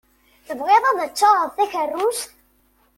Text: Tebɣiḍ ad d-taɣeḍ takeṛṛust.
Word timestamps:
Tebɣiḍ 0.47 0.83
ad 0.87 0.97
d-taɣeḍ 1.11 1.51
takeṛṛust. 1.57 2.29